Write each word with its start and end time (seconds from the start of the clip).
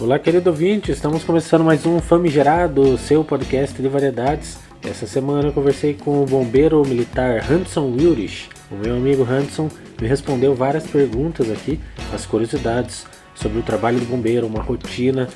Olá, 0.00 0.18
querido 0.18 0.50
ouvinte, 0.50 0.90
estamos 0.90 1.22
começando 1.22 1.62
mais 1.62 1.86
um 1.86 2.00
Famigerado, 2.00 2.98
seu 2.98 3.22
podcast 3.22 3.80
de 3.80 3.86
variedades. 3.86 4.58
Essa 4.82 5.06
semana 5.06 5.48
eu 5.48 5.52
conversei 5.52 5.94
com 5.94 6.20
o 6.20 6.26
bombeiro 6.26 6.84
militar 6.84 7.40
Hanson 7.48 7.92
Wilrich. 7.92 8.48
O 8.72 8.74
meu 8.74 8.96
amigo 8.96 9.22
Hanson 9.22 9.70
me 10.00 10.08
respondeu 10.08 10.52
várias 10.52 10.84
perguntas 10.84 11.48
aqui, 11.48 11.78
as 12.12 12.26
curiosidades 12.26 13.06
sobre 13.36 13.60
o 13.60 13.62
trabalho 13.62 14.00
do 14.00 14.06
bombeiro, 14.06 14.48
uma 14.48 14.60
rotina. 14.60 15.28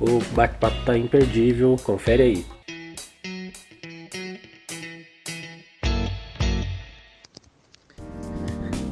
O 0.00 0.18
bate-papo 0.34 0.84
tá 0.84 0.98
imperdível, 0.98 1.76
confere 1.84 2.22
aí. 2.24 2.46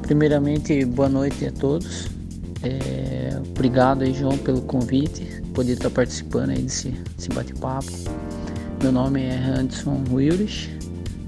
Primeiramente, 0.03 0.85
boa 0.85 1.09
noite 1.09 1.47
a 1.47 1.51
todos. 1.51 2.20
É, 2.63 3.39
obrigado 3.39 4.03
aí, 4.03 4.13
João, 4.13 4.37
pelo 4.37 4.61
convite, 4.63 5.43
poder 5.55 5.73
estar 5.73 5.91
participando 5.91 6.51
aí 6.51 6.63
desse, 6.63 6.91
desse 7.17 7.29
bate-papo. 7.31 7.91
Meu 8.83 8.93
nome 8.93 9.23
é 9.23 9.37
Anderson 9.37 10.03
Willis, 10.11 10.69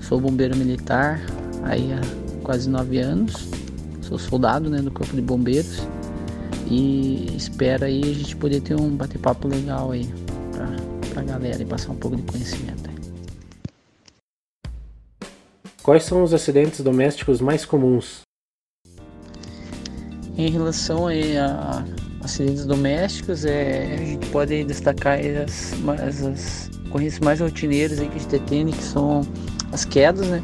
sou 0.00 0.20
bombeiro 0.20 0.56
militar 0.56 1.20
aí 1.62 1.92
há 1.92 2.00
quase 2.42 2.68
nove 2.68 2.98
anos, 2.98 3.48
sou 4.02 4.18
soldado 4.18 4.68
né, 4.68 4.78
do 4.78 4.90
Corpo 4.90 5.14
de 5.14 5.22
Bombeiros 5.22 5.86
e 6.70 7.34
espero 7.36 7.84
aí 7.84 8.02
a 8.02 8.14
gente 8.14 8.36
poder 8.36 8.60
ter 8.60 8.78
um 8.78 8.90
bate-papo 8.90 9.48
legal 9.48 9.90
aí 9.90 10.08
pra, 10.52 10.66
pra 11.14 11.22
galera 11.22 11.62
e 11.62 11.66
passar 11.66 11.92
um 11.92 11.96
pouco 11.96 12.16
de 12.16 12.22
conhecimento. 12.22 12.88
Aí. 12.88 12.92
Quais 15.82 16.04
são 16.04 16.22
os 16.22 16.34
acidentes 16.34 16.80
domésticos 16.80 17.40
mais 17.40 17.64
comuns? 17.64 18.20
Em 20.42 20.50
relação 20.50 21.06
a 21.06 21.84
acidentes 22.20 22.66
domésticos, 22.66 23.44
é, 23.44 23.94
a 23.94 24.04
gente 24.04 24.26
pode 24.30 24.64
destacar 24.64 25.20
as, 25.20 25.72
as, 26.00 26.24
as 26.24 26.70
ocorrências 26.88 27.20
mais 27.20 27.38
rotineiras 27.38 28.00
aí 28.00 28.08
que 28.08 28.16
a 28.16 28.18
gente 28.18 28.40
tem, 28.48 28.66
que 28.66 28.82
são 28.82 29.20
as 29.70 29.84
quedas, 29.84 30.26
né? 30.26 30.42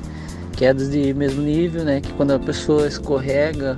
Quedas 0.57 0.89
de 0.89 1.13
mesmo 1.15 1.43
nível, 1.43 1.83
né? 1.83 2.01
Que 2.01 2.13
quando 2.13 2.31
a 2.31 2.39
pessoa 2.39 2.87
escorrega 2.87 3.77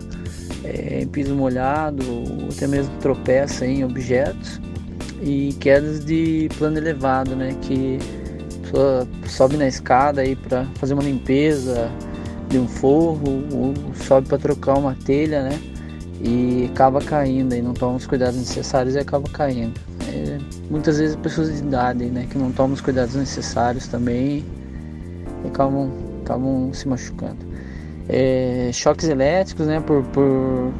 é, 0.62 1.00
em 1.00 1.08
piso 1.08 1.34
molhado 1.34 2.05
ou 2.06 2.48
até 2.55 2.67
mesmo 2.67 2.95
tropeça 2.98 3.64
em 3.64 3.83
objetos 3.83 4.61
e 5.23 5.55
quedas 5.58 6.05
de 6.05 6.50
plano 6.58 6.77
elevado, 6.77 7.34
né? 7.34 7.56
Que 7.62 7.98
a 8.58 8.61
pessoa 8.61 9.08
sobe 9.27 9.56
na 9.56 9.69
escada 9.69 10.20
aí 10.20 10.36
para 10.36 10.67
fazer 10.75 10.92
uma 10.92 11.02
limpeza 11.02 11.91
de 12.50 12.58
um 12.58 12.69
forro 12.69 13.42
ou 13.55 13.73
sobe 13.95 14.28
para 14.28 14.36
trocar 14.36 14.77
uma 14.77 14.95
telha, 15.06 15.42
né? 15.45 15.58
E 16.21 16.69
acaba 16.71 17.01
caindo 17.01 17.55
e 17.55 17.63
não 17.63 17.73
toma 17.73 17.97
os 17.97 18.07
cuidados 18.07 18.37
necessários 18.37 18.95
e 18.95 18.99
acaba 18.99 19.29
caindo. 19.31 19.81
É, 20.09 20.39
muitas 20.71 20.99
vezes 20.99 21.17
pessoas 21.17 21.53
de 21.55 21.63
idade 21.63 22.05
né, 22.07 22.27
que 22.31 22.37
não 22.37 22.53
tomam 22.53 22.75
os 22.75 22.81
cuidados 22.81 23.15
necessários 23.15 23.87
também 23.87 24.45
e 25.45 25.48
acabam, 25.48 25.91
acabam 26.23 26.71
se 26.75 26.87
machucando. 26.87 27.39
É, 28.09 28.71
choques 28.73 29.09
elétricos 29.09 29.67
né, 29.67 29.81
por, 29.81 30.03
por, 30.05 30.73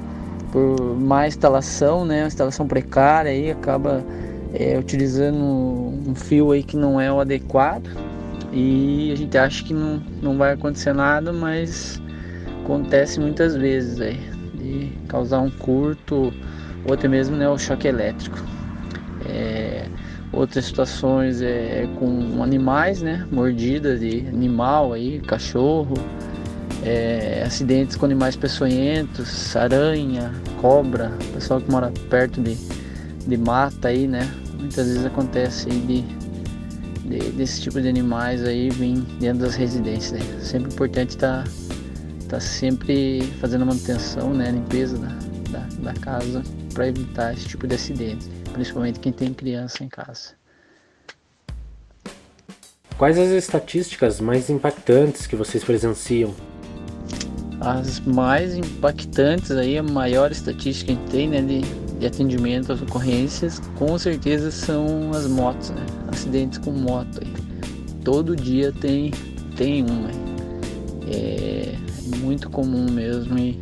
por 0.53 0.97
má 0.99 1.27
instalação, 1.27 2.05
né, 2.05 2.27
instalação 2.27 2.67
precária 2.67 3.31
aí 3.31 3.51
acaba 3.51 4.05
é, 4.53 4.77
utilizando 4.79 5.39
um 5.39 6.15
fio 6.15 6.53
aí 6.53 6.63
que 6.63 6.77
não 6.77 7.01
é 7.01 7.11
o 7.11 7.21
adequado 7.21 7.89
e 8.53 9.11
a 9.13 9.17
gente 9.17 9.39
acha 9.39 9.65
que 9.65 9.73
não, 9.73 10.03
não 10.21 10.37
vai 10.37 10.53
acontecer 10.53 10.93
nada, 10.93 11.33
mas 11.33 12.03
acontece 12.65 13.21
muitas 13.21 13.55
vezes 13.55 14.01
aí 14.01 14.40
causar 15.09 15.41
um 15.41 15.51
curto 15.51 16.33
ou 16.85 16.95
até 16.95 17.09
mesmo 17.09 17.37
né, 17.37 17.49
o 17.49 17.59
choque 17.59 17.87
elétrico. 17.87 18.39
É, 19.27 19.87
outras 20.33 20.65
situações 20.65 21.43
é, 21.43 21.89
com 21.99 22.43
animais, 22.43 23.03
né, 23.03 23.27
mordidas 23.31 24.00
de 24.00 24.27
animal 24.28 24.93
aí, 24.93 25.21
cachorro, 25.21 25.94
é, 26.83 27.43
acidentes 27.44 27.97
com 27.97 28.06
animais 28.06 28.37
peçonhentos, 28.37 29.55
aranha, 29.56 30.33
cobra, 30.61 31.12
pessoal 31.34 31.61
que 31.61 31.71
mora 31.71 31.93
perto 32.09 32.41
de, 32.41 32.56
de 33.27 33.37
mata 33.37 33.89
aí, 33.89 34.06
né, 34.06 34.31
muitas 34.59 34.87
vezes 34.87 35.05
acontece 35.05 35.69
de, 35.69 36.03
de 37.05 37.31
desse 37.33 37.61
tipo 37.61 37.81
de 37.81 37.89
animais 37.89 38.44
aí 38.44 38.71
vem 38.71 38.94
dentro 39.19 39.41
das 39.41 39.56
residências. 39.56 40.12
Né? 40.12 40.41
Sempre 40.41 40.73
importante 40.73 41.11
estar 41.11 41.44
tá 41.44 41.69
tá 42.31 42.39
sempre 42.39 43.23
fazendo 43.41 43.63
a 43.63 43.67
manutenção, 43.67 44.33
né, 44.33 44.49
a 44.49 44.53
limpeza 44.53 44.97
da, 44.97 45.09
da, 45.51 45.93
da 45.93 45.95
casa 45.95 46.43
para 46.73 46.87
evitar 46.87 47.35
esse 47.35 47.47
tipo 47.47 47.67
de 47.67 47.75
acidente, 47.75 48.29
principalmente 48.53 49.01
quem 49.01 49.13
tem 49.13 49.35
criança 49.35 49.83
em 49.83 49.89
casa. 49.89 50.39
Quais 52.97 53.19
as 53.19 53.31
estatísticas 53.31 54.21
mais 54.21 54.49
impactantes 54.49 55.27
que 55.27 55.35
vocês 55.35 55.65
presenciam? 55.65 56.33
As 57.61 57.99
mais 58.01 58.55
impactantes 58.55 59.51
aí, 59.51 59.77
a 59.77 59.83
maior 59.83 60.31
estatística 60.31 60.93
que 60.93 60.99
a 60.99 61.03
gente 61.03 61.11
tem, 61.11 61.29
né, 61.29 61.43
de, 61.43 61.62
de 61.99 62.07
atendimento 62.07 62.73
às 62.73 62.81
ocorrências, 62.81 63.59
com 63.77 63.99
certeza 63.99 64.51
são 64.51 65.11
as 65.12 65.27
motos, 65.27 65.71
né? 65.71 65.85
Acidentes 66.12 66.59
com 66.59 66.71
moto 66.71 67.21
aí. 67.23 67.33
Todo 68.05 68.37
dia 68.37 68.73
tem 68.73 69.11
tem 69.57 69.83
um, 69.83 70.03
né? 70.03 70.12
É, 71.12 71.90
muito 72.19 72.50
comum 72.50 72.91
mesmo 72.91 73.38
e, 73.38 73.59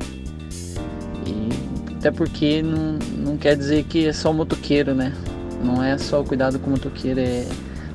e 1.27 1.49
até 1.99 2.11
porque 2.11 2.63
não, 2.63 2.99
não 3.17 3.37
quer 3.37 3.57
dizer 3.57 3.85
que 3.85 4.07
é 4.07 4.13
só 4.13 4.33
motoqueiro, 4.33 4.95
né? 4.95 5.13
Não 5.63 5.83
é 5.83 5.99
só 5.99 6.21
o 6.21 6.25
cuidado 6.25 6.59
com 6.59 6.69
o 6.69 6.71
motoqueiro, 6.71 7.21
é 7.21 7.47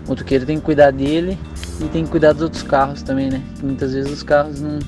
o 0.06 0.09
motoqueiro 0.09 0.46
tem 0.46 0.58
que 0.58 0.66
cuidar 0.66 0.92
dele 0.92 1.38
e 1.80 1.86
tem 1.86 2.03
que 2.03 2.12
cuidar 2.12 2.34
dos 2.34 2.42
outros 2.42 2.63
carros 2.63 3.02
também, 3.02 3.30
né? 3.30 3.42
Muitas 3.62 3.94
vezes 3.94 4.12
os 4.12 4.24
carros 4.24 4.59
não, 4.59 4.80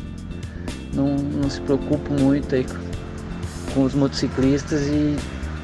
não, 0.93 1.15
não 1.15 1.49
se 1.49 1.61
preocupam 1.61 2.15
muito 2.19 2.53
aí 2.53 2.65
com, 2.65 3.73
com 3.73 3.83
os 3.83 3.93
motociclistas 3.93 4.81
e 4.87 5.15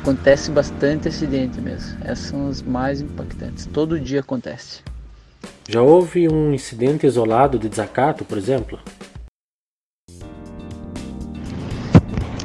acontece 0.02 0.50
bastante 0.52 1.10
acidente 1.10 1.60
mesmo. 1.60 1.98
Essas 2.04 2.28
são 2.28 2.48
as 2.48 2.62
mais 2.62 3.02
impactantes. 3.02 3.66
Todo 3.66 4.00
dia 4.00 4.22
acontece. 4.22 4.82
Já 5.68 5.82
houve 5.82 6.28
um 6.28 6.54
incidente 6.54 7.06
isolado 7.06 7.60
de 7.60 7.70
desacato, 7.70 8.26
por 8.26 8.38
exemplo? 8.38 8.80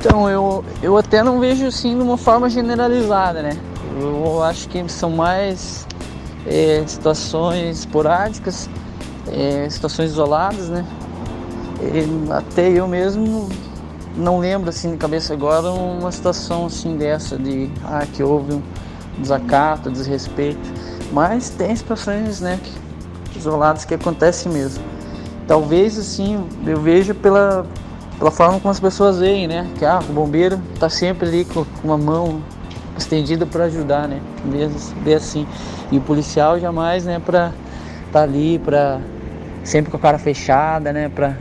Então, 0.07 0.31
eu, 0.31 0.65
eu 0.81 0.97
até 0.97 1.21
não 1.21 1.41
vejo 1.41 1.67
assim 1.67 1.97
de 1.97 2.01
uma 2.01 2.17
forma 2.17 2.49
generalizada, 2.49 3.43
né? 3.43 3.59
Eu 4.01 4.41
acho 4.41 4.69
que 4.69 4.89
são 4.89 5.11
mais 5.11 5.85
é, 6.47 6.85
situações 6.87 7.81
esporádicas, 7.81 8.71
é, 9.27 9.69
situações 9.69 10.13
isoladas, 10.13 10.69
né? 10.69 10.87
E 11.83 12.33
até 12.33 12.71
eu 12.71 12.87
mesmo 12.87 13.49
não 14.17 14.39
lembro 14.39 14.71
assim 14.71 14.93
de 14.93 14.97
cabeça 14.97 15.35
agora 15.35 15.73
uma 15.73 16.13
situação 16.13 16.67
assim 16.67 16.97
dessa 16.97 17.37
de 17.37 17.69
ah, 17.85 18.07
que 18.07 18.23
houve 18.23 18.55
um 18.55 18.63
desacato, 19.19 19.91
desrespeito, 19.91 20.73
mas 21.13 21.51
tem 21.51 21.75
situações, 21.75 22.41
né, 22.41 22.61
isoladas 23.35 23.85
que 23.85 23.95
acontecem 23.95 24.53
mesmo. 24.53 24.85
Talvez 25.49 25.99
assim 25.99 26.47
eu 26.65 26.81
vejo 26.81 27.13
pela 27.13 27.67
pela 28.19 28.31
forma 28.31 28.59
como 28.61 28.71
as 28.71 28.81
pessoas 28.81 29.19
veem, 29.19 29.47
né? 29.47 29.69
Que 29.79 29.85
ah, 29.85 29.99
o 29.99 30.13
bombeiro 30.13 30.61
tá 30.79 30.89
sempre 30.89 31.29
ali 31.29 31.45
com 31.45 31.65
uma 31.85 31.99
mão 31.99 32.43
estendida 32.97 33.45
para 33.47 33.65
ajudar, 33.65 34.09
né? 34.09 34.21
Vê 35.03 35.15
assim. 35.15 35.47
E 35.91 35.99
o 35.99 36.01
policial 36.01 36.59
jamais, 36.59 37.05
né, 37.05 37.21
para 37.25 37.53
tá 38.13 38.23
ali 38.23 38.59
para 38.59 39.01
sempre 39.63 39.91
com 39.91 39.97
a 39.97 40.01
cara 40.01 40.19
fechada, 40.19 40.93
né, 40.93 41.09
para 41.09 41.37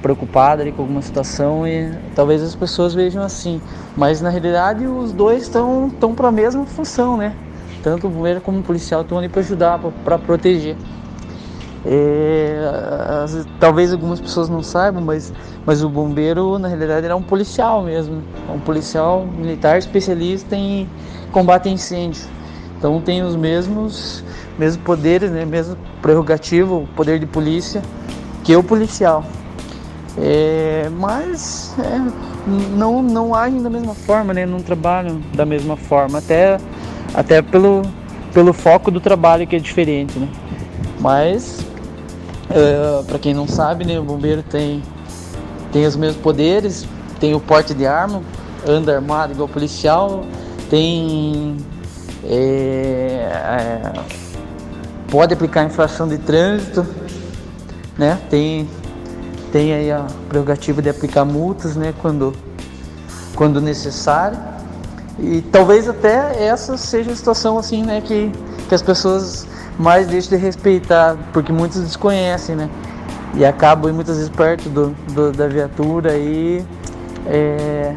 preocupada 0.00 0.62
ali 0.62 0.70
com 0.70 0.82
alguma 0.82 1.00
situação 1.00 1.66
e 1.66 1.90
talvez 2.14 2.42
as 2.42 2.54
pessoas 2.54 2.92
vejam 2.92 3.22
assim, 3.22 3.60
mas 3.96 4.20
na 4.20 4.28
realidade 4.28 4.86
os 4.86 5.12
dois 5.12 5.44
estão 5.44 5.88
estão 5.88 6.14
para 6.14 6.28
a 6.28 6.32
mesma 6.32 6.66
função, 6.66 7.16
né? 7.16 7.34
Tanto 7.82 8.06
o 8.06 8.10
bombeiro 8.10 8.40
como 8.40 8.60
o 8.60 8.62
policial 8.62 9.00
estão 9.00 9.18
ali 9.18 9.28
para 9.28 9.40
ajudar, 9.40 9.80
para 10.04 10.18
proteger. 10.18 10.76
É, 11.86 13.26
talvez 13.60 13.92
algumas 13.92 14.18
pessoas 14.18 14.48
não 14.48 14.62
saibam, 14.62 15.02
mas, 15.02 15.32
mas 15.66 15.84
o 15.84 15.88
bombeiro 15.88 16.58
na 16.58 16.68
realidade 16.68 17.04
era 17.04 17.14
um 17.14 17.22
policial 17.22 17.82
mesmo, 17.82 18.22
um 18.52 18.58
policial 18.58 19.26
militar 19.26 19.78
especialista 19.78 20.56
em 20.56 20.88
combate 21.30 21.68
a 21.68 21.72
incêndio. 21.72 22.22
Então 22.78 23.00
tem 23.00 23.22
os 23.22 23.36
mesmos, 23.36 24.24
mesmos 24.58 24.82
poderes, 24.82 25.30
né, 25.30 25.44
mesmo 25.44 25.76
prerrogativo, 26.00 26.88
poder 26.96 27.18
de 27.18 27.26
polícia 27.26 27.82
que 28.42 28.56
o 28.56 28.62
policial. 28.62 29.24
É, 30.16 30.88
mas 30.98 31.74
é, 31.78 32.00
não, 32.76 33.02
não 33.02 33.34
agem 33.34 33.62
da 33.62 33.70
mesma 33.70 33.94
forma, 33.94 34.32
né, 34.32 34.46
não 34.46 34.60
trabalham 34.60 35.20
da 35.34 35.44
mesma 35.44 35.76
forma, 35.76 36.18
até, 36.18 36.58
até 37.12 37.42
pelo, 37.42 37.82
pelo 38.32 38.52
foco 38.52 38.90
do 38.90 39.00
trabalho 39.00 39.46
que 39.46 39.56
é 39.56 39.58
diferente. 39.58 40.18
Né? 40.18 40.28
Mas 41.00 41.63
Uh, 42.50 43.00
é, 43.00 43.02
para 43.04 43.18
quem 43.18 43.32
não 43.32 43.48
sabe, 43.48 43.84
né, 43.84 43.98
o 43.98 44.04
bombeiro 44.04 44.42
tem, 44.42 44.82
tem 45.72 45.86
os 45.86 45.96
mesmos 45.96 46.20
poderes, 46.22 46.86
tem 47.18 47.34
o 47.34 47.40
porte 47.40 47.72
de 47.72 47.86
arma, 47.86 48.22
anda 48.66 48.94
armado 48.94 49.32
igual 49.32 49.48
policial, 49.48 50.24
tem 50.68 51.56
é, 52.26 53.28
é, 53.30 53.92
pode 55.10 55.34
aplicar 55.34 55.64
infração 55.64 56.08
de 56.08 56.18
trânsito, 56.18 56.86
né? 57.98 58.18
Tem, 58.30 58.68
tem 59.52 59.72
aí 59.72 59.92
a 59.92 60.06
prerrogativa 60.28 60.80
de 60.80 60.88
aplicar 60.88 61.24
multas, 61.24 61.76
né? 61.76 61.94
Quando, 62.00 62.34
quando 63.34 63.60
necessário. 63.60 64.38
E 65.18 65.42
talvez 65.42 65.88
até 65.88 66.44
essa 66.44 66.76
seja 66.76 67.12
a 67.12 67.16
situação 67.16 67.58
assim, 67.58 67.84
né? 67.84 68.00
Que, 68.00 68.32
que 68.68 68.74
as 68.74 68.82
pessoas 68.82 69.46
mais 69.78 70.06
deixam 70.06 70.36
de 70.36 70.44
respeitar, 70.44 71.16
porque 71.32 71.52
muitos 71.52 71.80
desconhecem, 71.80 72.56
né? 72.56 72.68
E 73.34 73.44
acabam 73.44 73.92
muitas 73.92 74.16
vezes 74.16 74.30
perto 74.30 74.68
do, 74.68 74.90
do 75.12 75.32
da 75.32 75.48
viatura 75.48 76.16
e 76.16 76.64
é, 77.26 77.94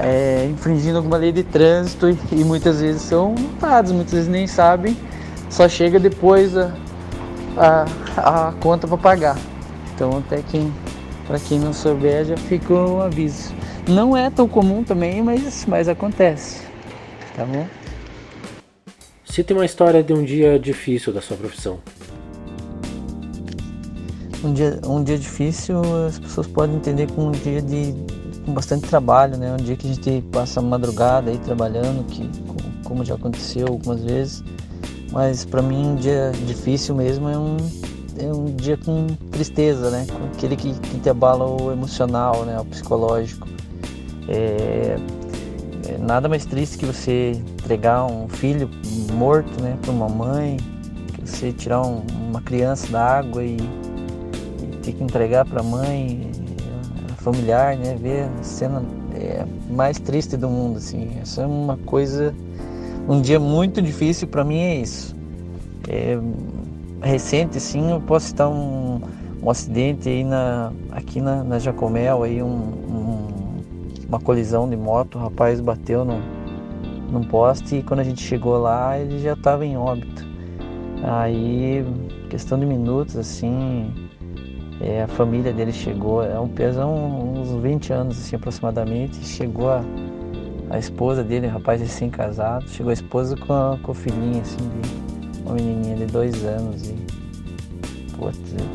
é, 0.00 0.48
infringindo 0.50 0.98
alguma 0.98 1.16
lei 1.16 1.32
de 1.32 1.42
trânsito 1.42 2.08
e, 2.08 2.18
e, 2.30 2.44
muitas 2.44 2.80
vezes 2.80 3.02
são 3.02 3.34
multados, 3.36 3.90
muitas 3.90 4.12
vezes 4.12 4.28
nem 4.28 4.46
sabem, 4.46 4.96
só 5.50 5.68
chega 5.68 5.98
depois 5.98 6.56
a, 6.56 6.72
a, 7.56 8.48
a 8.48 8.52
conta 8.60 8.86
para 8.86 8.96
pagar. 8.96 9.36
Então 9.94 10.18
até 10.18 10.42
quem 10.42 10.72
para 11.26 11.38
quem 11.38 11.58
não 11.58 11.72
souber 11.72 12.24
já 12.24 12.36
fica 12.36 12.74
um 12.74 13.00
aviso. 13.00 13.54
Não 13.88 14.16
é 14.16 14.30
tão 14.30 14.46
comum 14.46 14.84
também, 14.84 15.22
mas, 15.22 15.64
mas 15.66 15.88
acontece. 15.88 16.60
Tá 17.36 17.44
bom? 17.44 17.66
Cite 19.32 19.54
uma 19.54 19.64
história 19.64 20.02
de 20.02 20.12
um 20.12 20.22
dia 20.22 20.58
difícil 20.58 21.10
da 21.10 21.22
sua 21.22 21.38
profissão. 21.38 21.78
Um 24.44 24.52
dia, 24.52 24.78
um 24.86 25.02
dia 25.02 25.16
difícil 25.16 25.80
as 26.06 26.18
pessoas 26.18 26.46
podem 26.46 26.76
entender 26.76 27.10
como 27.10 27.28
um 27.28 27.30
dia 27.30 27.62
de 27.62 27.94
com 28.44 28.52
bastante 28.52 28.86
trabalho, 28.86 29.38
né? 29.38 29.50
Um 29.50 29.56
dia 29.56 29.74
que 29.74 29.88
a 29.88 29.94
gente 29.94 30.22
passa 30.30 30.60
a 30.60 30.62
madrugada 30.62 31.30
aí 31.30 31.38
trabalhando, 31.38 32.04
que 32.08 32.28
como 32.84 33.02
já 33.06 33.14
aconteceu 33.14 33.68
algumas 33.68 34.04
vezes. 34.04 34.44
Mas 35.10 35.46
para 35.46 35.62
mim 35.62 35.92
um 35.92 35.96
dia 35.96 36.30
difícil 36.46 36.94
mesmo 36.94 37.26
é 37.30 37.38
um, 37.38 37.56
é 38.18 38.26
um 38.26 38.54
dia 38.54 38.76
com 38.76 39.06
tristeza, 39.30 39.90
né? 39.90 40.06
Com 40.12 40.26
aquele 40.26 40.56
que, 40.56 40.78
que 40.78 40.98
te 40.98 41.08
abala 41.08 41.46
o 41.46 41.72
emocional, 41.72 42.44
né? 42.44 42.60
O 42.60 42.66
psicológico. 42.66 43.48
É, 44.28 44.98
é 45.88 45.98
nada 45.98 46.28
mais 46.28 46.44
triste 46.44 46.76
que 46.76 46.84
você 46.84 47.32
entregar 47.54 48.04
um 48.04 48.28
filho 48.28 48.68
morto, 49.12 49.62
né? 49.62 49.76
Para 49.80 49.90
uma 49.90 50.08
mãe, 50.08 50.56
você 51.24 51.52
tirar 51.52 51.82
um, 51.82 52.02
uma 52.28 52.40
criança 52.40 52.90
da 52.90 53.18
água 53.18 53.44
e, 53.44 53.56
e 53.56 54.76
ter 54.82 54.92
que 54.92 55.04
entregar 55.04 55.44
para 55.44 55.60
a 55.60 55.62
mãe 55.62 56.30
familiar, 57.18 57.76
né? 57.76 57.96
Ver 58.00 58.28
a 58.40 58.42
cena 58.42 58.82
é, 59.14 59.44
mais 59.70 59.98
triste 59.98 60.36
do 60.36 60.48
mundo, 60.48 60.78
assim. 60.78 61.10
Essa 61.20 61.42
é 61.42 61.46
uma 61.46 61.76
coisa, 61.78 62.34
um 63.08 63.20
dia 63.20 63.38
muito 63.38 63.80
difícil 63.80 64.26
para 64.28 64.44
mim 64.44 64.58
é 64.58 64.76
isso. 64.76 65.14
É, 65.88 66.18
recente, 67.02 67.58
assim, 67.58 67.90
eu 67.90 68.00
posso 68.00 68.26
citar 68.26 68.48
um, 68.48 69.00
um 69.42 69.50
acidente 69.50 70.08
aí 70.08 70.24
na, 70.24 70.72
aqui 70.90 71.20
na, 71.20 71.42
na 71.42 71.58
Jacomel, 71.58 72.22
aí 72.22 72.42
um, 72.42 72.46
um, 72.46 73.28
uma 74.08 74.20
colisão 74.20 74.68
de 74.68 74.76
moto, 74.76 75.16
o 75.16 75.22
rapaz 75.22 75.60
bateu 75.60 76.04
no, 76.04 76.20
num 77.12 77.22
poste 77.22 77.76
e 77.76 77.82
quando 77.82 78.00
a 78.00 78.04
gente 78.04 78.22
chegou 78.22 78.58
lá 78.58 78.98
ele 78.98 79.20
já 79.20 79.34
estava 79.34 79.64
em 79.64 79.76
óbito. 79.76 80.26
Aí, 81.04 81.84
questão 82.30 82.58
de 82.58 82.64
minutos, 82.64 83.16
assim, 83.16 83.92
é, 84.80 85.02
a 85.02 85.08
família 85.08 85.52
dele 85.52 85.72
chegou, 85.72 86.24
é 86.24 86.38
um 86.40 86.48
pesão 86.48 87.34
uns 87.34 87.50
20 87.62 87.92
anos 87.92 88.18
assim 88.18 88.36
aproximadamente, 88.36 89.16
chegou 89.24 89.68
a, 89.68 89.82
a 90.70 90.78
esposa 90.78 91.22
dele, 91.22 91.46
rapaz 91.46 91.80
recém-casado, 91.80 92.68
chegou 92.68 92.90
a 92.90 92.94
esposa 92.94 93.36
com 93.36 93.52
a, 93.52 93.78
com 93.82 93.92
a 93.92 93.94
filhinha 93.94 94.40
assim, 94.40 94.56
de, 94.56 95.42
uma 95.42 95.54
menininha 95.54 95.96
de 95.96 96.06
dois 96.06 96.44
anos 96.44 96.88
e 96.88 96.94
pô, 98.16 98.30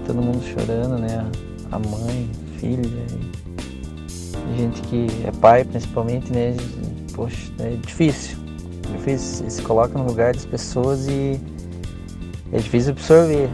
todo 0.05 0.21
mundo 0.21 0.43
chorando, 0.43 0.97
né? 0.99 1.25
A 1.71 1.79
mãe, 1.79 2.29
filha, 2.57 2.87
e, 2.87 4.57
gente 4.57 4.81
que 4.83 5.07
é 5.25 5.31
pai 5.31 5.63
principalmente, 5.63 6.31
né? 6.31 6.55
Poxa, 7.17 7.51
é 7.59 7.71
difícil. 7.71 8.37
Difícil, 8.95 9.49
se 9.49 9.61
coloca 9.63 9.97
no 9.97 10.05
lugar 10.05 10.33
das 10.33 10.45
pessoas 10.45 11.07
e 11.07 11.41
é 12.53 12.59
difícil 12.59 12.91
absorver. 12.91 13.49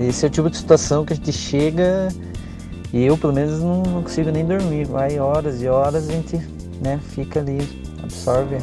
Esse 0.00 0.24
é 0.24 0.28
o 0.28 0.30
tipo 0.30 0.48
de 0.48 0.56
situação 0.56 1.04
que 1.04 1.12
a 1.12 1.16
gente 1.16 1.32
chega 1.32 2.08
e 2.92 3.04
eu, 3.04 3.18
pelo 3.18 3.32
menos, 3.32 3.60
não, 3.60 3.82
não 3.82 4.02
consigo 4.02 4.30
nem 4.30 4.46
dormir. 4.46 4.86
Vai 4.86 5.18
horas 5.18 5.60
e 5.60 5.68
horas 5.68 6.08
a 6.08 6.12
gente 6.12 6.36
né, 6.80 6.98
fica 7.10 7.40
ali, 7.40 7.58
absorve, 8.02 8.56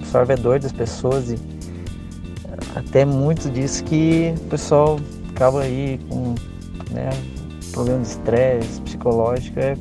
absorve 0.00 0.32
a 0.32 0.36
dor 0.36 0.58
das 0.58 0.72
pessoas 0.72 1.30
e 1.30 1.38
até 2.74 3.04
muito 3.04 3.48
disso 3.50 3.84
que 3.84 4.34
o 4.36 4.48
pessoal 4.48 4.98
acaba 5.30 5.62
aí 5.62 5.98
com 6.08 6.34
né, 6.90 7.08
problema 7.72 8.00
de 8.00 8.08
estresse 8.08 8.80
psicológico. 8.80 9.60
É, 9.60 9.76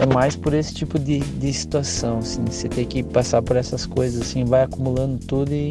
é 0.00 0.06
mais 0.06 0.34
por 0.34 0.54
esse 0.54 0.72
tipo 0.72 0.98
de, 0.98 1.20
de 1.20 1.52
situação, 1.52 2.18
assim, 2.18 2.42
você 2.46 2.68
tem 2.70 2.86
que 2.86 3.02
passar 3.02 3.42
por 3.42 3.54
essas 3.54 3.84
coisas, 3.84 4.22
assim, 4.22 4.46
vai 4.46 4.62
acumulando 4.62 5.18
tudo 5.26 5.52
e 5.52 5.68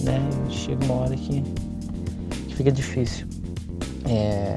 né, 0.00 0.18
chega 0.48 0.82
uma 0.86 1.02
hora 1.02 1.14
que, 1.14 1.42
que 2.48 2.56
fica 2.56 2.72
difícil. 2.72 3.26
É, 4.08 4.54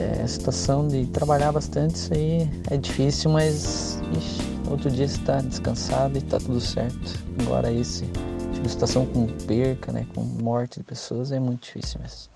é, 0.00 0.22
a 0.22 0.26
situação 0.26 0.88
de 0.88 1.06
trabalhar 1.06 1.52
bastante, 1.52 1.94
isso 1.94 2.12
aí 2.12 2.50
é 2.72 2.76
difícil, 2.76 3.30
mas 3.30 4.00
ixi, 4.16 4.42
outro 4.68 4.90
dia 4.90 5.06
você 5.06 5.16
está 5.16 5.40
descansado 5.40 6.16
e 6.16 6.18
está 6.18 6.38
tudo 6.38 6.60
certo. 6.60 7.24
Agora 7.42 7.72
esse 7.72 8.04
tipo 8.52 8.68
situação 8.68 9.06
com 9.06 9.28
perca, 9.46 9.92
né, 9.92 10.04
com 10.12 10.22
morte 10.22 10.80
de 10.80 10.84
pessoas 10.84 11.30
é 11.30 11.38
muito 11.38 11.66
difícil 11.66 12.00
mesmo. 12.00 12.30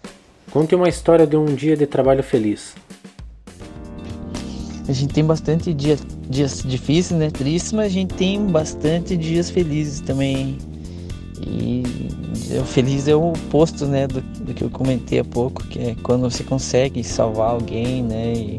Conte 0.53 0.77
uma 0.77 0.89
história 0.89 1.27
de 1.27 1.37
um 1.37 1.47
dia 1.47 1.77
de 1.77 1.89
trabalho 1.89 2.23
feliz. 2.23 2.73
A 4.93 4.95
gente 4.95 5.15
tem 5.15 5.25
bastante 5.25 5.73
dia, 5.73 5.99
dias 6.29 6.63
difíceis, 6.63 7.19
né, 7.19 7.31
tristes, 7.31 7.73
mas 7.73 7.87
a 7.87 7.89
gente 7.89 8.13
tem 8.13 8.45
bastante 8.45 9.17
dias 9.17 9.49
felizes 9.49 10.01
também. 10.01 10.59
E 11.41 11.83
o 12.61 12.65
feliz 12.67 13.09
é 13.09 13.17
o 13.17 13.31
oposto, 13.31 13.87
né, 13.87 14.07
do, 14.07 14.21
do, 14.21 14.53
que 14.53 14.63
eu 14.63 14.69
comentei 14.69 15.19
há 15.19 15.25
pouco, 15.25 15.65
que 15.65 15.79
é 15.79 15.97
quando 16.03 16.31
você 16.31 16.45
consegue 16.45 17.03
salvar 17.03 17.53
alguém, 17.53 18.03
né, 18.03 18.35
e 18.35 18.59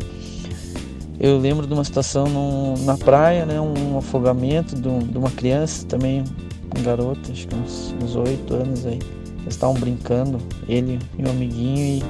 eu 1.19 1.37
lembro 1.37 1.67
de 1.67 1.73
uma 1.73 1.83
situação 1.83 2.25
no, 2.25 2.83
na 2.83 2.97
praia, 2.97 3.45
né, 3.45 3.61
um 3.61 3.99
afogamento 3.99 4.75
de, 4.75 4.87
um, 4.87 4.97
de, 4.97 5.15
uma 5.15 5.29
criança 5.29 5.85
também, 5.85 6.23
um 6.75 6.81
garoto, 6.81 7.31
acho 7.31 7.47
que 7.47 7.55
uns 7.55 8.15
oito 8.15 8.55
anos 8.55 8.87
aí, 8.87 8.97
eles 9.41 9.53
estavam 9.53 9.75
brincando, 9.75 10.39
ele 10.67 10.97
e 11.15 11.23
um 11.23 11.29
amiguinho, 11.29 11.99
e 11.99 12.03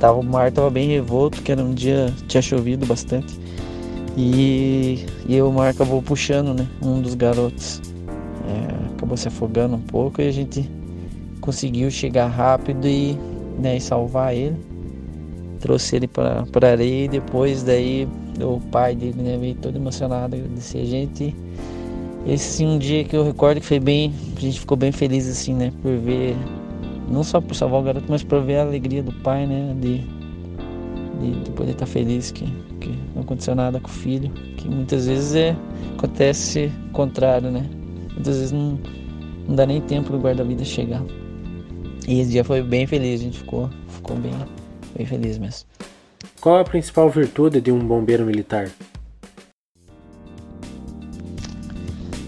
tava, 0.00 0.18
o 0.18 0.24
mar 0.24 0.48
estava 0.48 0.70
bem 0.70 0.88
revolto, 0.88 1.40
que 1.42 1.52
era 1.52 1.62
um 1.62 1.72
dia, 1.72 2.12
tinha 2.26 2.42
chovido 2.42 2.86
bastante, 2.86 3.38
e, 4.16 5.06
e 5.28 5.40
o 5.40 5.52
mar 5.52 5.70
acabou 5.70 6.02
puxando, 6.02 6.54
né, 6.54 6.66
um 6.82 7.00
dos 7.00 7.14
garotos, 7.14 7.80
é, 8.48 8.94
acabou 8.96 9.16
se 9.16 9.28
afogando 9.28 9.76
um 9.76 9.80
pouco 9.80 10.20
e 10.20 10.26
a 10.26 10.32
gente 10.32 10.68
conseguiu 11.40 11.90
chegar 11.90 12.26
rápido 12.26 12.88
e, 12.88 13.16
né, 13.58 13.76
e 13.76 13.80
salvar 13.80 14.34
ele. 14.34 14.56
Trouxe 15.60 15.96
ele 15.96 16.08
para 16.08 16.44
a 16.62 16.66
areia 16.66 17.04
e 17.04 17.08
depois 17.08 17.62
daí 17.62 18.08
o 18.40 18.58
pai 18.72 18.96
dele 18.96 19.22
né, 19.22 19.36
veio 19.38 19.54
todo 19.54 19.76
emocionado 19.76 20.34
agradecer 20.34 20.78
a 20.78 20.84
gente. 20.84 21.36
Esse 22.26 22.64
um 22.64 22.78
dia 22.78 23.04
que 23.04 23.14
eu 23.14 23.24
recordo 23.24 23.60
que 23.60 23.66
foi 23.66 23.78
bem, 23.80 24.12
a 24.36 24.40
gente 24.40 24.60
ficou 24.60 24.76
bem 24.76 24.90
feliz 24.90 25.28
assim, 25.28 25.54
né, 25.54 25.72
por 25.82 25.94
ver 25.96 26.34
não 27.10 27.24
só 27.24 27.40
por 27.40 27.54
salvar 27.54 27.80
o 27.80 27.82
garoto, 27.82 28.06
mas 28.08 28.22
por 28.22 28.40
ver 28.42 28.58
a 28.58 28.62
alegria 28.62 29.02
do 29.02 29.12
pai, 29.12 29.46
né, 29.46 29.74
de, 29.80 29.98
de, 31.18 31.40
de 31.44 31.50
poder 31.50 31.72
estar 31.72 31.86
feliz 31.86 32.30
que, 32.30 32.46
que 32.80 32.96
não 33.14 33.22
aconteceu 33.22 33.54
nada 33.54 33.80
com 33.80 33.88
o 33.88 33.92
filho, 33.92 34.30
que 34.56 34.68
muitas 34.68 35.06
vezes 35.06 35.34
é 35.34 35.56
acontece 35.98 36.70
o 36.88 36.92
contrário, 36.92 37.50
né? 37.50 37.68
Muitas 38.14 38.36
vezes 38.36 38.52
não, 38.52 38.78
não 39.48 39.56
dá 39.56 39.66
nem 39.66 39.80
tempo 39.80 40.12
do 40.12 40.18
guarda-vida 40.18 40.64
chegar. 40.64 41.02
E 42.06 42.20
esse 42.20 42.30
dia 42.30 42.44
foi 42.44 42.62
bem 42.62 42.86
feliz, 42.86 43.20
a 43.20 43.24
gente 43.24 43.38
ficou, 43.38 43.68
ficou 43.88 44.16
bem, 44.16 44.32
bem 44.96 45.04
feliz 45.04 45.36
mesmo. 45.36 45.68
Qual 46.40 46.58
a 46.58 46.64
principal 46.64 47.10
virtude 47.10 47.60
de 47.60 47.70
um 47.72 47.78
bombeiro 47.78 48.24
militar? 48.24 48.70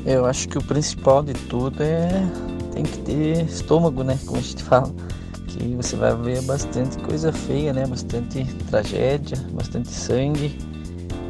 Eu 0.05 0.27
acho 0.27 0.49
que 0.49 0.59
o 0.59 0.62
principal 0.62 1.23
de 1.23 1.33
tudo 1.33 1.83
é 1.83 2.11
tem 2.73 2.83
que 2.83 2.99
ter 2.99 3.45
estômago, 3.45 4.02
né? 4.02 4.19
Como 4.26 4.38
a 4.38 4.43
gente 4.43 4.62
fala. 4.62 4.93
Que 5.47 5.76
você 5.76 5.97
vai 5.97 6.17
ver 6.17 6.41
bastante 6.43 6.97
coisa 6.99 7.31
feia, 7.33 7.73
né? 7.73 7.87
Bastante 7.87 8.45
tragédia, 8.71 9.37
bastante 9.52 9.88
sangue 9.91 10.57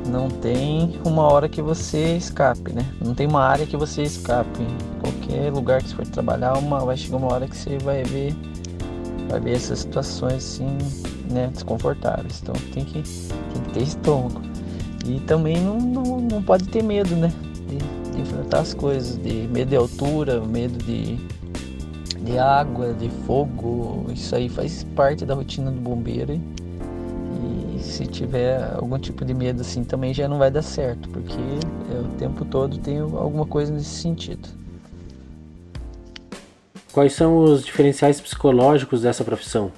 não 0.06 0.28
tem 0.28 0.98
uma 1.04 1.22
hora 1.22 1.48
que 1.48 1.62
você 1.62 2.16
escape, 2.16 2.72
né? 2.72 2.84
Não 3.04 3.14
tem 3.14 3.26
uma 3.26 3.44
área 3.44 3.66
que 3.66 3.76
você 3.76 4.02
escape. 4.02 4.66
Qualquer 5.00 5.52
lugar 5.52 5.82
que 5.82 5.88
você 5.88 5.96
for 5.96 6.06
trabalhar, 6.06 6.54
uma, 6.58 6.80
vai 6.80 6.96
chegar 6.96 7.16
uma 7.16 7.32
hora 7.32 7.46
que 7.46 7.56
você 7.56 7.78
vai 7.78 8.02
ver, 8.02 8.34
vai 9.28 9.40
ver 9.40 9.56
essas 9.56 9.80
situações 9.80 10.34
assim, 10.34 10.78
né, 11.30 11.48
desconfortáveis. 11.52 12.40
Então 12.42 12.54
tem 12.72 12.84
que, 12.84 13.02
tem 13.02 13.62
que 13.62 13.72
ter 13.72 13.82
estômago. 13.82 14.42
E 15.06 15.20
também 15.20 15.56
não, 15.58 15.78
não, 15.78 16.20
não 16.20 16.42
pode 16.42 16.68
ter 16.68 16.82
medo, 16.82 17.14
né? 17.16 17.32
Enfrentar 18.32 18.60
as 18.60 18.72
coisas, 18.72 19.18
de 19.22 19.46
medo 19.48 19.68
de 19.68 19.76
altura, 19.76 20.40
medo 20.40 20.82
de, 20.84 21.16
de 22.18 22.38
água, 22.38 22.94
de 22.94 23.10
fogo, 23.26 24.06
isso 24.10 24.34
aí 24.34 24.48
faz 24.48 24.84
parte 24.96 25.26
da 25.26 25.34
rotina 25.34 25.70
do 25.70 25.78
bombeiro. 25.78 26.40
E 27.76 27.78
se 27.82 28.06
tiver 28.06 28.72
algum 28.74 28.98
tipo 28.98 29.22
de 29.24 29.34
medo 29.34 29.60
assim 29.60 29.84
também 29.84 30.14
já 30.14 30.26
não 30.26 30.38
vai 30.38 30.50
dar 30.50 30.62
certo, 30.62 31.08
porque 31.10 31.34
é, 31.34 32.00
o 32.00 32.08
tempo 32.16 32.44
todo 32.46 32.78
tem 32.78 33.00
alguma 33.00 33.44
coisa 33.44 33.72
nesse 33.72 34.00
sentido. 34.00 34.48
Quais 36.90 37.12
são 37.12 37.38
os 37.38 37.64
diferenciais 37.64 38.20
psicológicos 38.20 39.02
dessa 39.02 39.24
profissão? 39.24 39.70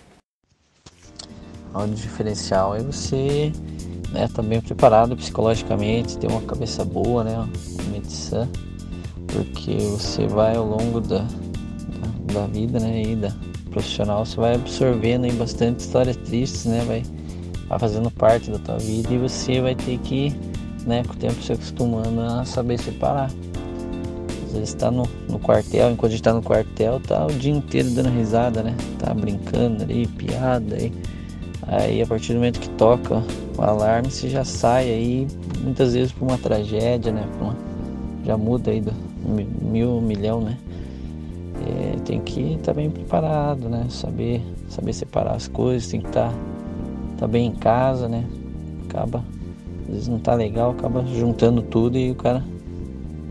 O 1.73 1.87
diferencial 1.89 2.77
é 2.77 2.81
você 2.81 3.53
né, 4.13 4.27
estar 4.27 4.43
tá 4.43 4.43
bem 4.43 4.61
preparado 4.61 5.17
psicologicamente, 5.17 6.17
ter 6.17 6.29
uma 6.29 6.43
cabeça 6.43 6.85
boa, 6.85 7.25
né, 7.25 7.49
medição, 8.05 8.49
porque 9.27 9.77
você 9.77 10.27
vai 10.27 10.57
ao 10.57 10.67
longo 10.67 11.01
da, 11.01 11.27
da 12.33 12.47
vida, 12.47 12.79
né, 12.79 13.03
e 13.03 13.17
da 13.17 13.33
profissional, 13.71 14.25
você 14.25 14.37
vai 14.37 14.55
absorvendo 14.55 15.25
aí 15.25 15.33
bastante 15.33 15.81
histórias 15.81 16.17
tristes, 16.17 16.67
né, 16.67 16.85
vai, 16.87 17.03
vai 17.69 17.79
fazendo 17.79 18.11
parte 18.11 18.51
da 18.51 18.59
tua 18.59 18.79
vida 18.79 19.13
e 19.13 19.19
você 19.19 19.61
vai 19.61 19.75
ter 19.75 19.99
que, 19.99 20.33
né, 20.87 21.03
com 21.05 21.15
o 21.15 21.17
tempo 21.17 21.43
se 21.43 21.53
acostumando 21.53 22.21
a 22.21 22.45
saber 22.45 22.79
separar. 22.79 23.31
Às 24.47 24.53
vezes 24.53 24.69
está 24.69 24.91
no, 24.91 25.09
no 25.29 25.41
quartel, 25.41 25.91
enquanto 25.91 26.07
a 26.07 26.11
gente 26.11 26.21
está 26.21 26.33
no 26.33 26.43
quartel, 26.43 27.01
tá 27.01 27.27
o 27.27 27.33
dia 27.33 27.53
inteiro 27.53 27.91
dando 27.91 28.11
risada, 28.11 28.63
né, 28.63 28.77
tá 28.99 29.13
brincando 29.13 29.83
ali, 29.83 30.07
piada 30.07 30.77
aí. 30.77 30.93
Aí 31.67 32.03
a 32.03 32.07
partir 32.07 32.35
do 32.35 32.37
momento 32.37 32.61
que 32.61 32.69
toca 32.71 33.23
o 33.57 33.63
alarme, 33.63 34.11
você 34.11 34.29
já 34.29 34.45
sai 34.45 34.91
aí, 34.91 35.27
muitas 35.63 35.95
vezes 35.95 36.13
por 36.13 36.29
uma 36.29 36.39
tragédia, 36.39 37.11
né, 37.11 37.27
uma, 37.41 37.57
já 38.25 38.37
muda 38.37 38.71
aí 38.71 38.81
do 38.81 38.93
mil, 39.63 40.01
milhão, 40.01 40.41
né, 40.41 40.59
é, 41.67 41.97
tem 42.05 42.21
que 42.21 42.41
estar 42.41 42.67
tá 42.67 42.75
bem 42.75 42.91
preparado, 42.91 43.69
né? 43.69 43.87
Saber, 43.89 44.43
saber 44.69 44.93
separar 44.93 45.35
as 45.35 45.49
coisas, 45.49 45.89
tem 45.89 46.01
que 46.01 46.09
estar 46.09 46.31
tá, 46.31 46.37
tá 47.19 47.27
bem 47.29 47.47
em 47.47 47.55
casa, 47.55 48.09
né? 48.09 48.25
Acaba, 48.89 49.25
às 49.87 49.95
vezes 49.95 50.09
não 50.09 50.19
tá 50.19 50.35
legal, 50.35 50.73
acaba 50.73 51.05
juntando 51.07 51.63
tudo 51.63 51.97
e 51.97 52.11
o 52.11 52.15
cara 52.15 52.45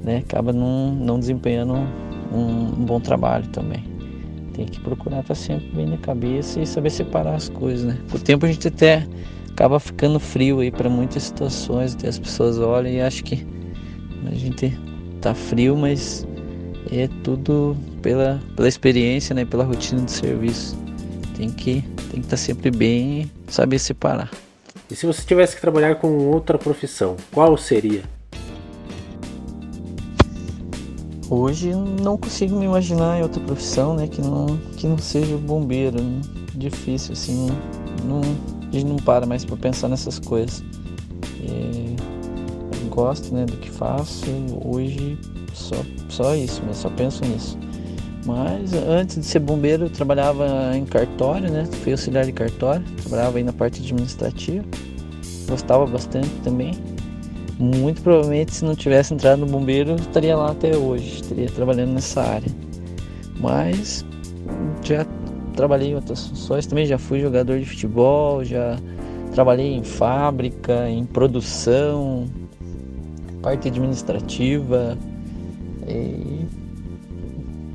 né, 0.03 0.17
acaba 0.17 0.51
não, 0.51 0.91
não 0.91 1.19
desempenhando 1.19 1.73
um, 1.73 2.37
um 2.37 2.85
bom 2.85 2.99
trabalho 2.99 3.47
também. 3.47 3.83
Tem 4.53 4.65
que 4.65 4.79
procurar 4.79 5.21
estar 5.21 5.35
sempre 5.35 5.67
bem 5.69 5.87
na 5.87 5.97
cabeça 5.97 6.59
e 6.59 6.65
saber 6.65 6.91
separar 6.91 7.35
as 7.35 7.49
coisas, 7.49 7.85
né? 7.85 7.97
Com 8.09 8.17
o 8.17 8.19
tempo 8.19 8.45
a 8.45 8.51
gente 8.51 8.67
até 8.67 9.07
acaba 9.51 9.79
ficando 9.79 10.19
frio 10.19 10.59
aí 10.59 10.71
para 10.71 10.89
muitas 10.89 11.23
situações, 11.23 11.93
até 11.95 12.07
as 12.07 12.19
pessoas 12.19 12.59
olham 12.59 12.91
e 12.91 13.01
acham 13.01 13.23
que 13.23 13.45
a 14.31 14.35
gente 14.35 14.77
tá 15.21 15.33
frio, 15.33 15.75
mas 15.75 16.25
é 16.91 17.07
tudo 17.23 17.75
pela, 18.01 18.39
pela 18.55 18.67
experiência, 18.67 19.33
né, 19.33 19.45
pela 19.45 19.63
rotina 19.63 20.01
de 20.01 20.11
serviço. 20.11 20.77
Tem 21.35 21.49
que 21.49 21.81
tem 22.11 22.19
que 22.21 22.27
estar 22.27 22.29
tá 22.29 22.37
sempre 22.37 22.69
bem 22.69 23.21
e 23.21 23.51
saber 23.51 23.79
separar. 23.79 24.29
E 24.89 24.95
se 24.95 25.05
você 25.05 25.23
tivesse 25.25 25.55
que 25.55 25.61
trabalhar 25.61 25.95
com 25.95 26.15
outra 26.27 26.57
profissão, 26.57 27.17
qual 27.31 27.57
seria? 27.57 28.03
Hoje 31.29 31.73
não 31.73 32.17
consigo 32.17 32.55
me 32.55 32.65
imaginar 32.65 33.17
em 33.17 33.23
outra 33.23 33.41
profissão, 33.41 33.95
né, 33.95 34.07
que 34.07 34.21
não 34.21 34.57
que 34.77 34.85
não 34.85 34.97
seja 34.97 35.35
bombeiro. 35.37 35.99
Né? 35.99 36.21
Difícil 36.53 37.13
assim, 37.13 37.47
não, 38.05 38.21
a 38.69 38.71
gente 38.71 38.85
não 38.85 38.97
para 38.97 39.25
mais 39.25 39.43
para 39.43 39.57
pensar 39.57 39.87
nessas 39.87 40.19
coisas. 40.19 40.63
É, 41.41 41.82
gosto, 42.93 43.33
né, 43.33 43.45
do 43.45 43.57
que 43.57 43.69
faço. 43.69 44.25
Hoje 44.63 45.17
só 45.53 45.75
só 46.09 46.35
isso, 46.35 46.61
mas 46.65 46.77
só 46.77 46.89
penso 46.89 47.25
nisso. 47.25 47.57
Mas 48.25 48.73
antes 48.73 49.17
de 49.17 49.25
ser 49.25 49.39
bombeiro, 49.39 49.85
eu 49.85 49.89
trabalhava 49.89 50.47
em 50.75 50.85
cartório, 50.85 51.51
né? 51.51 51.65
Fui 51.83 51.91
auxiliar 51.91 52.25
de 52.25 52.31
cartório, 52.31 52.85
trabalhava 53.01 53.37
aí 53.37 53.43
na 53.43 53.51
parte 53.51 53.81
administrativa. 53.81 54.63
Gostava 55.49 55.85
bastante 55.85 56.29
também. 56.43 56.73
Muito 57.59 58.01
provavelmente, 58.01 58.55
se 58.55 58.63
não 58.63 58.75
tivesse 58.75 59.13
entrado 59.13 59.39
no 59.39 59.45
bombeiro, 59.45 59.95
estaria 59.95 60.35
lá 60.37 60.51
até 60.51 60.75
hoje, 60.75 61.21
estaria 61.21 61.47
trabalhando 61.47 61.93
nessa 61.93 62.21
área. 62.21 62.51
Mas 63.39 64.05
já 64.83 65.05
trabalhei 65.55 65.89
em 65.91 65.95
outras 65.95 66.27
funções 66.27 66.65
também, 66.65 66.85
já 66.85 66.97
fui 66.97 67.19
jogador 67.19 67.59
de 67.59 67.65
futebol, 67.65 68.43
já 68.43 68.77
trabalhei 69.33 69.73
em 69.73 69.83
fábrica, 69.83 70.89
em 70.89 71.05
produção, 71.05 72.25
parte 73.43 73.67
administrativa 73.67 74.97
e 75.87 76.45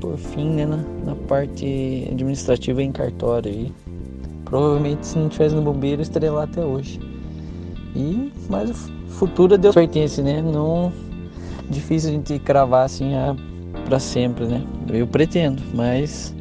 por 0.01 0.17
fim, 0.17 0.49
né, 0.49 0.65
na, 0.65 0.77
na 1.05 1.15
parte 1.27 2.07
administrativa 2.11 2.81
em 2.81 2.91
cartório. 2.91 3.51
E 3.51 3.73
provavelmente 4.43 5.05
se 5.05 5.17
não 5.17 5.29
tivesse 5.29 5.55
no 5.55 5.61
bombeiro, 5.61 6.01
estaria 6.01 6.31
lá 6.31 6.43
até 6.43 6.65
hoje. 6.65 6.99
E, 7.95 8.31
mas 8.49 8.69
o 8.69 8.73
futuro 9.09 9.53
a 9.53 9.57
Deus 9.57 9.75
pertence, 9.75 10.21
né? 10.21 10.41
Não 10.41 10.91
difícil 11.69 12.09
a 12.09 12.13
gente 12.13 12.39
cravar 12.39 12.85
assim 12.85 13.13
ah, 13.15 13.35
para 13.85 13.99
sempre, 13.99 14.45
né? 14.45 14.63
Eu 14.91 15.05
pretendo, 15.05 15.61
mas 15.73 16.33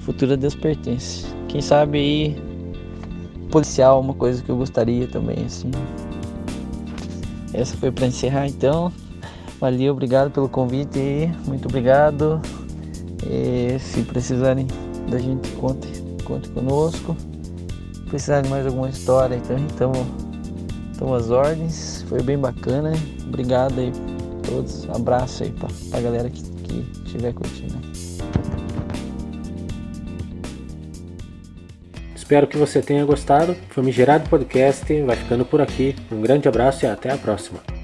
futuro 0.00 0.34
a 0.34 0.36
Deus 0.36 0.54
pertence. 0.54 1.26
Quem 1.48 1.62
sabe 1.62 1.98
aí 1.98 2.36
policial, 3.50 4.00
uma 4.00 4.14
coisa 4.14 4.42
que 4.42 4.50
eu 4.50 4.56
gostaria 4.56 5.06
também, 5.06 5.44
assim. 5.46 5.70
Essa 7.52 7.76
foi 7.76 7.90
para 7.90 8.06
encerrar 8.06 8.46
então. 8.46 8.92
Valeu, 9.60 9.92
obrigado 9.92 10.30
pelo 10.30 10.48
convite. 10.48 11.30
Muito 11.46 11.66
obrigado. 11.68 12.40
E 13.26 13.78
se 13.78 14.02
precisarem 14.02 14.66
da 15.10 15.18
gente, 15.18 15.50
conte, 15.52 15.88
conte 16.24 16.48
conosco. 16.50 17.16
Se 17.92 18.00
precisarem 18.02 18.44
de 18.44 18.50
mais 18.50 18.66
alguma 18.66 18.88
história, 18.88 19.36
então 19.36 19.56
estamos 19.66 19.98
então, 20.98 21.14
as 21.14 21.30
ordens. 21.30 22.04
Foi 22.08 22.20
bem 22.20 22.36
bacana. 22.36 22.92
Obrigado 23.24 23.78
aí 23.78 23.92
a 23.92 24.48
todos. 24.48 24.90
Abraço 24.90 25.44
aí 25.44 25.52
para 25.52 25.68
a 25.96 26.00
galera 26.00 26.28
que, 26.28 26.42
que 26.42 26.80
estiver 27.04 27.32
curtindo. 27.32 27.78
Espero 32.28 32.46
que 32.46 32.58
você 32.58 32.82
tenha 32.82 33.06
gostado. 33.06 33.56
Famigerado 33.70 34.28
Podcast 34.28 35.00
vai 35.00 35.16
ficando 35.16 35.46
por 35.46 35.62
aqui. 35.62 35.96
Um 36.12 36.20
grande 36.20 36.46
abraço 36.46 36.84
e 36.84 36.86
até 36.86 37.10
a 37.10 37.16
próxima. 37.16 37.77